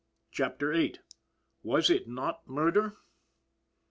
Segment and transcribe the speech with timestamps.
[0.31, 0.95] CHAPTER VIII.
[1.61, 2.97] WAS IT NOT MURDER?